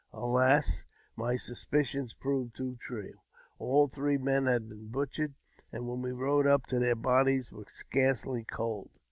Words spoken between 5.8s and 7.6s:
when we rode up their bodies